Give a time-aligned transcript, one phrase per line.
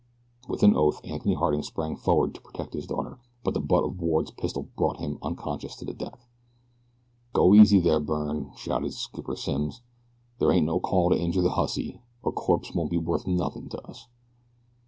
[0.49, 4.01] With an oath, Anthony Harding sprang forward to protect his daughter; but the butt of
[4.01, 6.19] Ward's pistol brought him unconscious to the deck.
[7.33, 9.83] "Go easy there, Byrne," shouted Skipper Simms;
[10.39, 13.87] "there ain't no call to injure the hussy a corpse won't be worth nothing to
[13.87, 14.07] us."